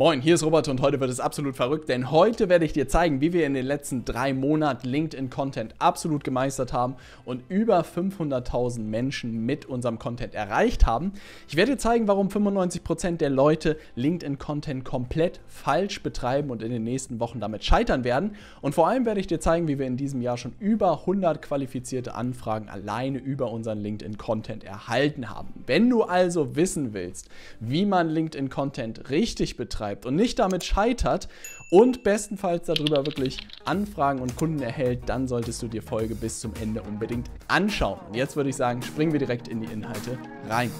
[0.00, 2.88] Moin, hier ist Robert und heute wird es absolut verrückt, denn heute werde ich dir
[2.88, 8.80] zeigen, wie wir in den letzten drei Monaten LinkedIn-Content absolut gemeistert haben und über 500.000
[8.80, 11.12] Menschen mit unserem Content erreicht haben.
[11.48, 16.82] Ich werde dir zeigen, warum 95% der Leute LinkedIn-Content komplett falsch betreiben und in den
[16.82, 18.36] nächsten Wochen damit scheitern werden.
[18.62, 21.42] Und vor allem werde ich dir zeigen, wie wir in diesem Jahr schon über 100
[21.42, 25.52] qualifizierte Anfragen alleine über unseren LinkedIn-Content erhalten haben.
[25.66, 27.28] Wenn du also wissen willst,
[27.60, 31.28] wie man LinkedIn-Content richtig betreibt, betreibt und nicht damit scheitert
[31.70, 36.52] und bestenfalls darüber wirklich Anfragen und Kunden erhält, dann solltest du dir Folge bis zum
[36.60, 38.00] Ende unbedingt anschauen.
[38.08, 40.70] Und jetzt würde ich sagen, springen wir direkt in die Inhalte rein.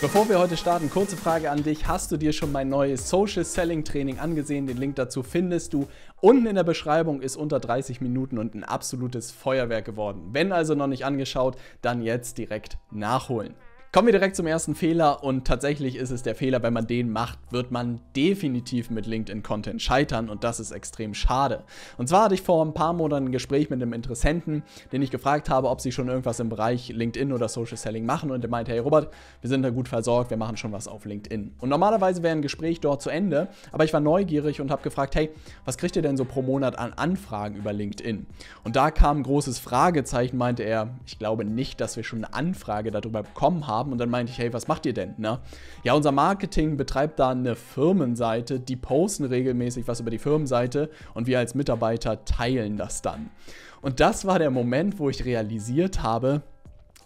[0.00, 1.88] Bevor wir heute starten, kurze Frage an dich.
[1.88, 4.66] Hast du dir schon mein neues Social Selling Training angesehen?
[4.66, 5.88] Den Link dazu findest du
[6.20, 7.22] unten in der Beschreibung.
[7.22, 10.28] Ist unter 30 Minuten und ein absolutes Feuerwerk geworden.
[10.32, 13.54] Wenn also noch nicht angeschaut, dann jetzt direkt nachholen.
[13.94, 17.12] Kommen wir direkt zum ersten Fehler und tatsächlich ist es der Fehler, wenn man den
[17.12, 21.62] macht, wird man definitiv mit LinkedIn-Content scheitern und das ist extrem schade.
[21.96, 25.12] Und zwar hatte ich vor ein paar Monaten ein Gespräch mit einem Interessenten, den ich
[25.12, 28.50] gefragt habe, ob sie schon irgendwas im Bereich LinkedIn oder Social Selling machen und der
[28.50, 31.52] meinte, hey Robert, wir sind da gut versorgt, wir machen schon was auf LinkedIn.
[31.60, 35.14] Und normalerweise wäre ein Gespräch dort zu Ende, aber ich war neugierig und habe gefragt,
[35.14, 35.30] hey,
[35.64, 38.26] was kriegt ihr denn so pro Monat an Anfragen über LinkedIn?
[38.64, 42.34] Und da kam ein großes Fragezeichen, meinte er, ich glaube nicht, dass wir schon eine
[42.34, 43.92] Anfrage darüber bekommen haben haben.
[43.92, 45.14] Und dann meinte ich, hey, was macht ihr denn?
[45.18, 45.38] Ne?
[45.82, 51.26] Ja, unser Marketing betreibt da eine Firmenseite, die posten regelmäßig was über die Firmenseite und
[51.26, 53.30] wir als Mitarbeiter teilen das dann.
[53.82, 56.42] Und das war der Moment, wo ich realisiert habe,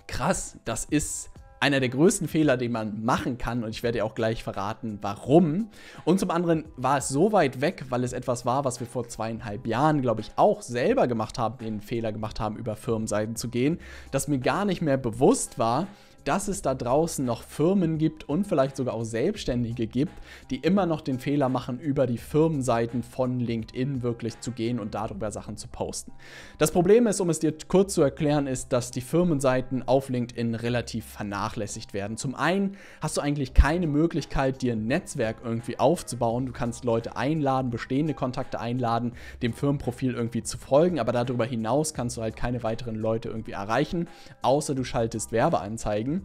[0.07, 4.05] krass, das ist einer der größten Fehler, den man machen kann und ich werde dir
[4.05, 5.71] auch gleich verraten, warum.
[6.05, 9.09] Und zum anderen war es so weit weg, weil es etwas war, was wir vor
[9.09, 13.49] zweieinhalb Jahren, glaube ich, auch selber gemacht haben, den Fehler gemacht haben, über Firmenseiten zu
[13.49, 13.79] gehen,
[14.11, 15.89] dass mir gar nicht mehr bewusst war,
[16.25, 20.13] dass es da draußen noch Firmen gibt und vielleicht sogar auch Selbstständige gibt,
[20.51, 24.95] die immer noch den Fehler machen, über die Firmenseiten von LinkedIn wirklich zu gehen und
[24.95, 26.13] darüber Sachen zu posten.
[26.59, 30.55] Das Problem ist, um es dir kurz zu erklären, ist, dass die Firmenseiten auf LinkedIn
[30.55, 32.17] relativ vernachlässigt werden.
[32.17, 36.47] Zum einen hast du eigentlich keine Möglichkeit, dir ein Netzwerk irgendwie aufzubauen.
[36.47, 39.13] Du kannst Leute einladen, bestehende Kontakte einladen,
[39.43, 43.53] dem Firmenprofil irgendwie zu folgen, aber darüber hinaus kannst du halt keine weiteren Leute irgendwie
[43.53, 44.09] erreichen,
[44.43, 46.18] außer du schaltest Werbeanzeigen.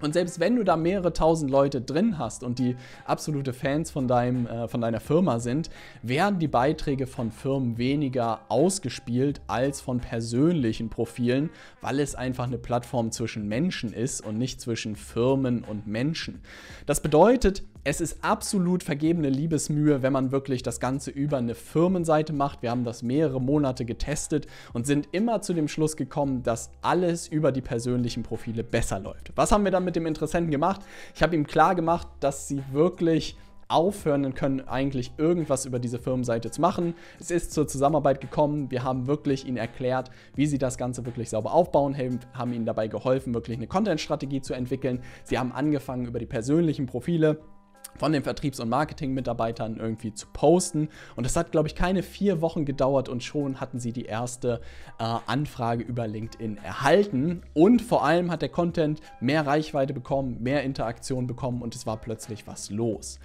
[0.00, 4.08] Und selbst wenn du da mehrere tausend Leute drin hast und die absolute Fans von,
[4.08, 5.70] deinem, äh, von deiner Firma sind,
[6.02, 11.50] werden die Beiträge von Firmen weniger ausgespielt als von persönlichen Profilen,
[11.80, 16.40] weil es einfach eine Plattform zwischen Menschen ist und nicht zwischen Firmen und Menschen.
[16.86, 22.34] Das bedeutet, es ist absolut vergebene Liebesmühe, wenn man wirklich das Ganze über eine Firmenseite
[22.34, 22.60] macht.
[22.60, 27.26] Wir haben das mehrere Monate getestet und sind immer zu dem Schluss gekommen, dass alles
[27.26, 29.32] über die persönlichen Profile besser läuft.
[29.34, 30.82] Was haben wir dann mit dem Interessenten gemacht?
[31.14, 33.36] Ich habe ihm klar gemacht, dass sie wirklich
[33.68, 36.94] aufhören können, eigentlich irgendwas über diese Firmenseite zu machen.
[37.18, 38.70] Es ist zur Zusammenarbeit gekommen.
[38.70, 41.96] Wir haben wirklich ihnen erklärt, wie sie das Ganze wirklich sauber aufbauen,
[42.34, 45.00] haben ihnen dabei geholfen, wirklich eine Content-Strategie zu entwickeln.
[45.24, 47.40] Sie haben angefangen über die persönlichen Profile
[47.98, 50.88] von den Vertriebs- und Marketing-Mitarbeitern irgendwie zu posten.
[51.16, 54.60] Und es hat, glaube ich, keine vier Wochen gedauert und schon hatten sie die erste
[54.98, 57.42] äh, Anfrage über LinkedIn erhalten.
[57.54, 61.96] Und vor allem hat der Content mehr Reichweite bekommen, mehr Interaktion bekommen und es war
[61.96, 63.18] plötzlich was los.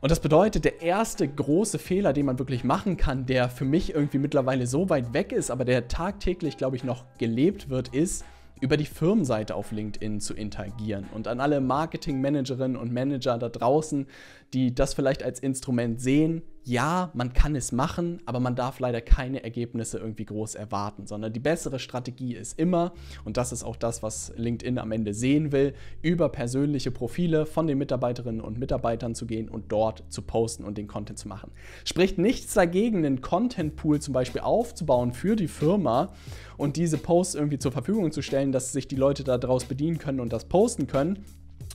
[0.00, 3.94] Und das bedeutet, der erste große Fehler, den man wirklich machen kann, der für mich
[3.94, 8.24] irgendwie mittlerweile so weit weg ist, aber der tagtäglich, glaube ich, noch gelebt wird, ist,
[8.60, 11.06] über die Firmenseite auf LinkedIn zu interagieren.
[11.14, 14.06] Und an alle Marketingmanagerinnen und Manager da draußen,
[14.52, 19.00] die das vielleicht als Instrument sehen, ja, man kann es machen, aber man darf leider
[19.00, 22.92] keine Ergebnisse irgendwie groß erwarten, sondern die bessere Strategie ist immer,
[23.24, 27.66] und das ist auch das, was LinkedIn am Ende sehen will, über persönliche Profile von
[27.66, 31.50] den Mitarbeiterinnen und Mitarbeitern zu gehen und dort zu posten und den Content zu machen.
[31.84, 36.12] Spricht nichts dagegen, einen Content-Pool zum Beispiel aufzubauen für die Firma
[36.56, 40.20] und diese Posts irgendwie zur Verfügung zu stellen, dass sich die Leute daraus bedienen können
[40.20, 41.24] und das posten können.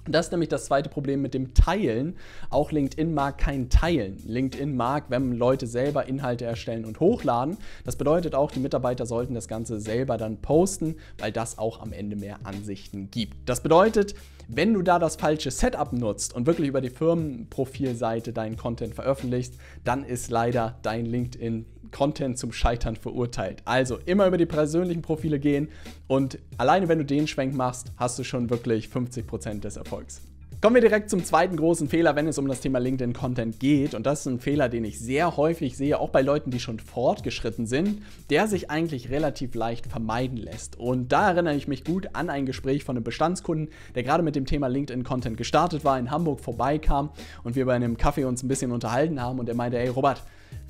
[0.08, 2.16] Das ist nämlich das zweite Problem mit dem Teilen.
[2.50, 4.22] Auch LinkedIn mag kein Teilen.
[4.26, 7.58] LinkedIn mag, wenn Leute selber Inhalte erstellen und hochladen.
[7.84, 11.92] Das bedeutet auch, die Mitarbeiter sollten das Ganze selber dann posten, weil das auch am
[11.92, 13.50] Ende mehr Ansichten gibt.
[13.50, 14.16] Das bedeutet,
[14.48, 19.56] wenn du da das falsche Setup nutzt und wirklich über die Firmenprofilseite deinen Content veröffentlichst,
[19.84, 21.66] dann ist leider dein LinkedIn
[21.96, 23.62] Content zum Scheitern verurteilt.
[23.64, 25.70] Also immer über die persönlichen Profile gehen
[26.08, 30.22] und alleine wenn du den Schwenk machst, hast du schon wirklich 50% des Erfolgs.
[30.62, 33.94] Kommen wir direkt zum zweiten großen Fehler, wenn es um das Thema LinkedIn-Content geht.
[33.94, 36.80] Und das ist ein Fehler, den ich sehr häufig sehe, auch bei Leuten, die schon
[36.80, 40.80] fortgeschritten sind, der sich eigentlich relativ leicht vermeiden lässt.
[40.80, 44.36] Und da erinnere ich mich gut an ein Gespräch von einem Bestandskunden, der gerade mit
[44.36, 47.12] dem Thema LinkedIn-Content gestartet war, in Hamburg vorbeikam
[47.44, 50.24] und wir bei einem Kaffee uns ein bisschen unterhalten haben und er meinte, hey Robert,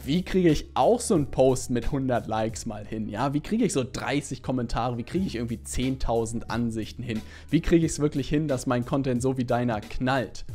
[0.05, 3.09] wie kriege ich auch so einen Post mit 100 Likes mal hin?
[3.09, 4.97] Ja, wie kriege ich so 30 Kommentare?
[4.97, 7.21] Wie kriege ich irgendwie 10.000 Ansichten hin?
[7.49, 10.45] Wie kriege ich es wirklich hin, dass mein Content so wie deiner knallt?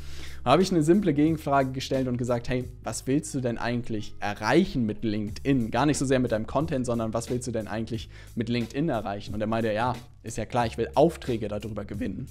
[0.44, 4.14] Da habe ich eine simple Gegenfrage gestellt und gesagt, hey, was willst du denn eigentlich
[4.20, 5.70] erreichen mit LinkedIn?
[5.70, 8.88] Gar nicht so sehr mit deinem Content, sondern was willst du denn eigentlich mit LinkedIn
[8.88, 9.34] erreichen?
[9.34, 12.28] Und er meinte, ja, ist ja klar, ich will Aufträge darüber gewinnen.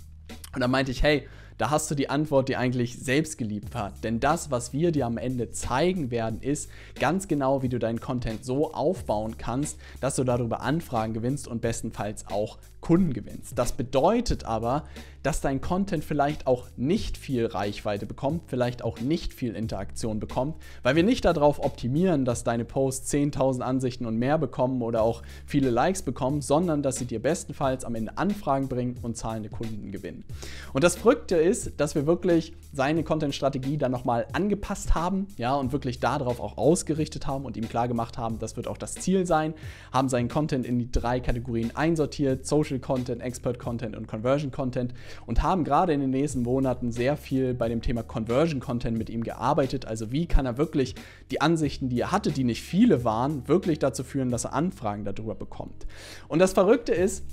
[0.53, 1.27] Und dann meinte ich, hey,
[1.59, 4.05] da hast du die Antwort, die eigentlich selbst geliebt hat.
[4.05, 7.99] Denn das, was wir dir am Ende zeigen werden, ist ganz genau, wie du deinen
[7.99, 13.57] Content so aufbauen kannst, dass du darüber Anfragen gewinnst und bestenfalls auch Kunden gewinnst.
[13.57, 14.85] Das bedeutet aber,
[15.21, 20.55] dass dein Content vielleicht auch nicht viel Reichweite bekommt, vielleicht auch nicht viel Interaktion bekommt,
[20.81, 25.23] weil wir nicht darauf optimieren, dass deine Posts 10.000 Ansichten und mehr bekommen oder auch
[25.45, 29.91] viele Likes bekommen, sondern dass sie dir bestenfalls am Ende Anfragen bringen und zahlende Kunden
[29.91, 30.23] gewinnen.
[30.73, 35.71] Und das Verrückte ist, dass wir wirklich seine Content-Strategie dann nochmal angepasst haben, ja, und
[35.71, 39.25] wirklich darauf auch ausgerichtet haben und ihm klar gemacht haben, das wird auch das Ziel
[39.25, 39.53] sein,
[39.91, 44.93] haben seinen Content in die drei Kategorien einsortiert, Social Content, Expert Content und Conversion Content
[45.25, 49.09] und haben gerade in den nächsten Monaten sehr viel bei dem Thema Conversion Content mit
[49.09, 50.95] ihm gearbeitet, also wie kann er wirklich
[51.31, 55.05] die Ansichten, die er hatte, die nicht viele waren, wirklich dazu führen, dass er Anfragen
[55.05, 55.87] darüber bekommt.
[56.27, 57.23] Und das Verrückte ist,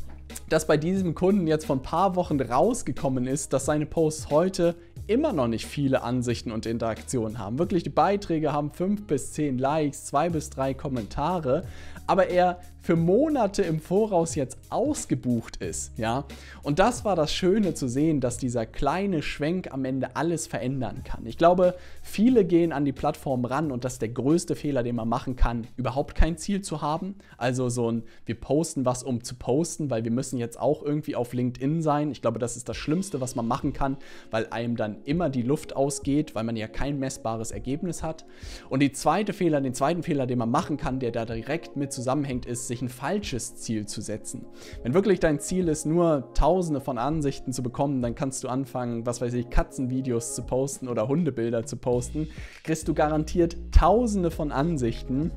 [0.49, 4.77] dass bei diesem Kunden jetzt vor ein paar Wochen rausgekommen ist, dass seine Posts heute
[5.07, 7.59] immer noch nicht viele Ansichten und Interaktionen haben.
[7.59, 11.65] Wirklich, die Beiträge haben 5 bis 10 Likes, 2 bis 3 Kommentare,
[12.07, 16.25] aber er für Monate im Voraus jetzt ausgebucht ist, ja.
[16.63, 21.03] Und das war das Schöne zu sehen, dass dieser kleine Schwenk am Ende alles verändern
[21.03, 21.27] kann.
[21.27, 24.95] Ich glaube, viele gehen an die Plattform ran und das ist der größte Fehler, den
[24.95, 27.17] man machen kann, überhaupt kein Ziel zu haben.
[27.39, 31.17] Also so ein, wir posten was, um zu posten, weil wir müssen jetzt auch irgendwie
[31.17, 32.13] auf LinkedIn sein.
[32.13, 33.97] Ich glaube, das ist das Schlimmste, was man machen kann,
[34.31, 38.25] weil einem dann immer die Luft ausgeht, weil man ja kein messbares Ergebnis hat.
[38.69, 41.93] Und die zweite Fehler, den zweiten Fehler, den man machen kann, der da direkt mit
[41.93, 44.47] zusammenhängt, ist, sich ein falsches Ziel zu setzen.
[44.83, 49.07] Wenn wirklich dein Ziel ist, nur tausende von Ansichten zu bekommen, dann kannst du anfangen,
[49.07, 52.29] was weiß ich, Katzenvideos zu posten oder Hundebilder zu posten,
[52.65, 55.31] kriegst du garantiert tausende von Ansichten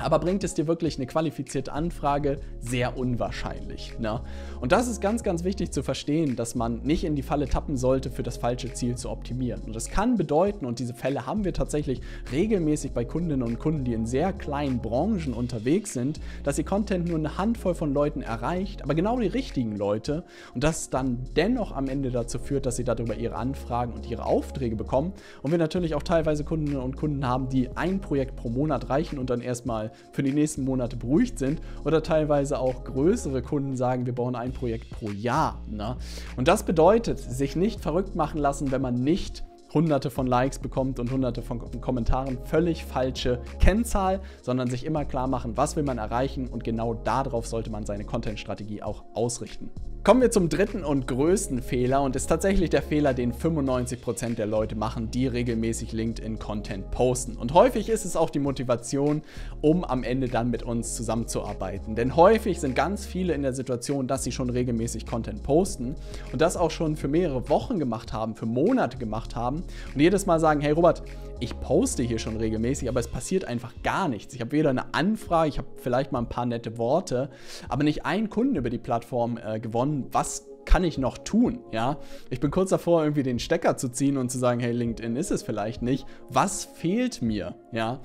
[0.00, 2.40] aber bringt es dir wirklich eine qualifizierte Anfrage?
[2.60, 3.98] Sehr unwahrscheinlich.
[3.98, 4.20] Ne?
[4.60, 7.76] Und das ist ganz, ganz wichtig zu verstehen, dass man nicht in die Falle tappen
[7.76, 9.62] sollte, für das falsche Ziel zu optimieren.
[9.62, 12.00] Und das kann bedeuten, und diese Fälle haben wir tatsächlich
[12.32, 17.08] regelmäßig bei Kundinnen und Kunden, die in sehr kleinen Branchen unterwegs sind, dass ihr Content
[17.08, 20.24] nur eine Handvoll von Leuten erreicht, aber genau die richtigen Leute
[20.54, 24.24] und das dann dennoch am Ende dazu führt, dass sie darüber ihre Anfragen und ihre
[24.24, 25.12] Aufträge bekommen.
[25.42, 29.18] Und wir natürlich auch teilweise Kundinnen und Kunden haben, die ein Projekt pro Monat reichen
[29.18, 31.60] und dann erstmal für die nächsten Monate beruhigt sind.
[31.84, 35.62] Oder teilweise auch größere Kunden sagen, wir bauen ein Projekt pro Jahr.
[35.68, 35.96] Ne?
[36.36, 40.98] Und das bedeutet, sich nicht verrückt machen lassen, wenn man nicht hunderte von Likes bekommt
[40.98, 42.38] und hunderte von Kommentaren.
[42.44, 47.46] Völlig falsche Kennzahl, sondern sich immer klar machen, was will man erreichen und genau darauf
[47.46, 49.70] sollte man seine Content-Strategie auch ausrichten.
[50.02, 54.46] Kommen wir zum dritten und größten Fehler und ist tatsächlich der Fehler, den 95% der
[54.46, 57.36] Leute machen, die regelmäßig LinkedIn-Content posten.
[57.36, 59.20] Und häufig ist es auch die Motivation,
[59.60, 61.96] um am Ende dann mit uns zusammenzuarbeiten.
[61.96, 65.96] Denn häufig sind ganz viele in der Situation, dass sie schon regelmäßig Content posten
[66.32, 69.64] und das auch schon für mehrere Wochen gemacht haben, für Monate gemacht haben
[69.94, 71.02] und jedes Mal sagen, hey Robert,
[71.40, 74.34] ich poste hier schon regelmäßig, aber es passiert einfach gar nichts.
[74.34, 77.30] Ich habe weder eine Anfrage, ich habe vielleicht mal ein paar nette Worte,
[77.68, 79.89] aber nicht einen Kunden über die Plattform äh, gewonnen.
[80.12, 81.60] Was kann ich noch tun?
[81.72, 81.98] Ja,
[82.30, 85.30] ich bin kurz davor, irgendwie den Stecker zu ziehen und zu sagen, hey, LinkedIn ist
[85.30, 86.06] es vielleicht nicht.
[86.28, 87.56] Was fehlt mir?
[87.72, 88.00] Ja.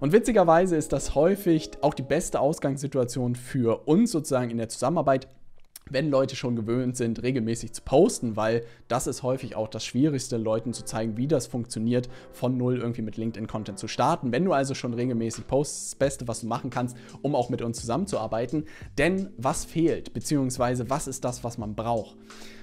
[0.00, 5.28] Und witzigerweise ist das häufig auch die beste Ausgangssituation für uns sozusagen in der Zusammenarbeit,
[5.90, 10.36] wenn Leute schon gewöhnt sind, regelmäßig zu posten, weil das ist häufig auch das Schwierigste,
[10.36, 14.32] Leuten zu zeigen, wie das funktioniert, von null irgendwie mit LinkedIn-Content zu starten.
[14.32, 17.62] Wenn du also schon regelmäßig postest, das Beste, was du machen kannst, um auch mit
[17.62, 18.64] uns zusammenzuarbeiten.
[18.98, 22.16] Denn was fehlt, beziehungsweise was ist das, was man braucht?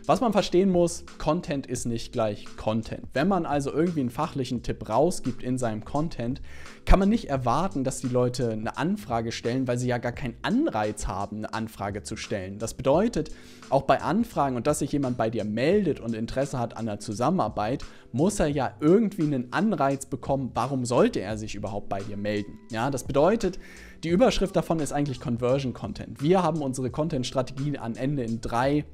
[0.07, 3.09] Was man verstehen muss, Content ist nicht gleich Content.
[3.11, 6.41] Wenn man also irgendwie einen fachlichen Tipp rausgibt in seinem Content,
[6.85, 10.37] kann man nicht erwarten, dass die Leute eine Anfrage stellen, weil sie ja gar keinen
[10.43, 12.57] Anreiz haben, eine Anfrage zu stellen.
[12.57, 13.16] Das bedeutet,
[13.69, 16.99] auch bei Anfragen und dass sich jemand bei dir meldet und Interesse hat an der
[16.99, 22.17] Zusammenarbeit, muss er ja irgendwie einen Anreiz bekommen, warum sollte er sich überhaupt bei dir
[22.17, 22.59] melden.
[22.71, 23.59] Ja, das bedeutet,
[24.03, 26.21] die Überschrift davon ist eigentlich Conversion Content.
[26.21, 28.85] Wir haben unsere Content-Strategien am Ende in drei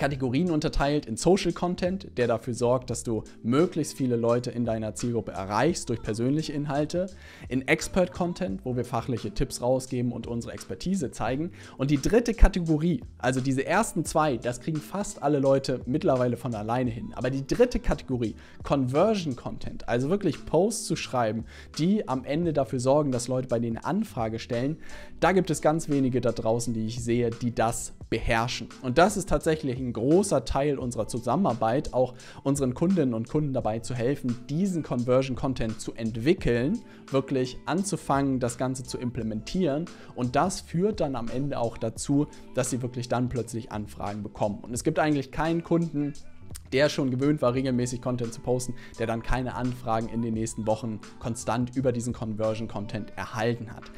[0.00, 4.94] Kategorien unterteilt in Social Content, der dafür sorgt, dass du möglichst viele Leute in deiner
[4.94, 7.10] Zielgruppe erreichst durch persönliche Inhalte,
[7.50, 11.50] in Expert Content, wo wir fachliche Tipps rausgeben und unsere Expertise zeigen.
[11.76, 16.54] Und die dritte Kategorie, also diese ersten zwei, das kriegen fast alle Leute mittlerweile von
[16.54, 17.12] alleine hin.
[17.14, 21.44] Aber die dritte Kategorie, Conversion Content, also wirklich Posts zu schreiben,
[21.76, 24.78] die am Ende dafür sorgen, dass Leute bei denen Anfrage stellen,
[25.20, 28.68] da gibt es ganz wenige da draußen, die ich sehe, die das beherrschen.
[28.82, 33.80] Und das ist tatsächlich ein großer Teil unserer Zusammenarbeit, auch unseren Kundinnen und Kunden dabei
[33.80, 36.78] zu helfen, diesen Conversion Content zu entwickeln,
[37.10, 39.86] wirklich anzufangen, das Ganze zu implementieren.
[40.14, 44.58] Und das führt dann am Ende auch dazu, dass sie wirklich dann plötzlich Anfragen bekommen.
[44.62, 46.12] Und es gibt eigentlich keinen Kunden,
[46.72, 50.66] der schon gewöhnt war, regelmäßig Content zu posten, der dann keine Anfragen in den nächsten
[50.66, 53.90] Wochen konstant über diesen Conversion Content erhalten hat.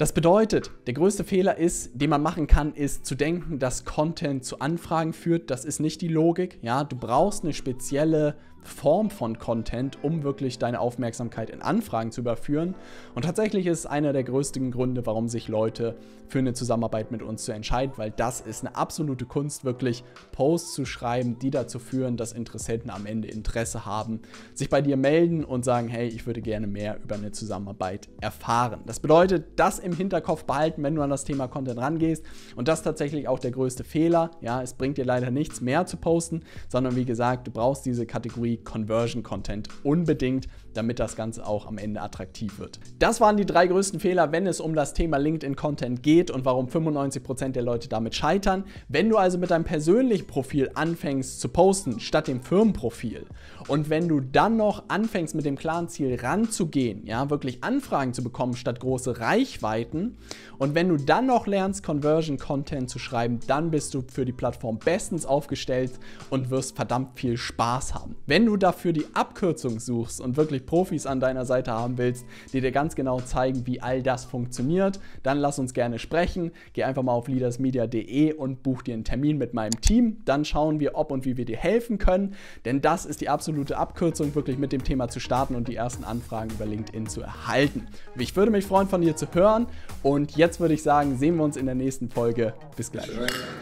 [0.00, 4.46] Das bedeutet, der größte Fehler ist, den man machen kann, ist zu denken, dass Content
[4.46, 5.50] zu Anfragen führt.
[5.50, 6.58] Das ist nicht die Logik.
[6.62, 12.20] Ja, du brauchst eine spezielle Form von Content, um wirklich deine Aufmerksamkeit in Anfragen zu
[12.20, 12.74] überführen.
[13.14, 15.96] Und tatsächlich ist es einer der größten Gründe, warum sich Leute
[16.28, 20.74] für eine Zusammenarbeit mit uns zu entscheiden, weil das ist eine absolute Kunst, wirklich Posts
[20.74, 24.20] zu schreiben, die dazu führen, dass Interessenten am Ende Interesse haben,
[24.54, 28.80] sich bei dir melden und sagen, hey, ich würde gerne mehr über eine Zusammenarbeit erfahren.
[28.86, 32.24] Das bedeutet, das im Hinterkopf behalten, wenn du an das Thema Content rangehst.
[32.56, 34.30] Und das ist tatsächlich auch der größte Fehler.
[34.40, 38.06] Ja, es bringt dir leider nichts mehr zu posten, sondern wie gesagt, du brauchst diese
[38.06, 42.80] Kategorie Conversion Content unbedingt, damit das Ganze auch am Ende attraktiv wird.
[42.98, 46.44] Das waren die drei größten Fehler, wenn es um das Thema LinkedIn Content geht und
[46.44, 48.64] warum 95% der Leute damit scheitern.
[48.88, 53.26] Wenn du also mit deinem persönlichen Profil anfängst zu posten, statt dem Firmenprofil
[53.68, 58.22] und wenn du dann noch anfängst mit dem klaren Ziel ranzugehen, ja, wirklich Anfragen zu
[58.22, 60.16] bekommen statt große Reichweiten
[60.58, 64.32] und wenn du dann noch lernst Conversion Content zu schreiben, dann bist du für die
[64.32, 65.92] Plattform bestens aufgestellt
[66.30, 68.16] und wirst verdammt viel Spaß haben.
[68.26, 72.60] Wenn du dafür die Abkürzung suchst und wirklich Profis an deiner Seite haben willst, die
[72.60, 76.52] dir ganz genau zeigen, wie all das funktioniert, dann lass uns gerne sprechen.
[76.72, 80.18] Geh einfach mal auf leadersmedia.de und buch dir einen Termin mit meinem Team.
[80.24, 82.34] Dann schauen wir, ob und wie wir dir helfen können.
[82.64, 86.04] Denn das ist die absolute Abkürzung, wirklich mit dem Thema zu starten und die ersten
[86.04, 87.86] Anfragen über LinkedIn zu erhalten.
[88.16, 89.66] Ich würde mich freuen, von dir zu hören.
[90.02, 92.54] Und jetzt würde ich sagen, sehen wir uns in der nächsten Folge.
[92.76, 93.10] Bis gleich.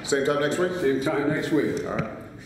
[0.02, 0.73] Same time next week?
[0.81, 1.87] Same time next week.
[1.87, 2.28] All right.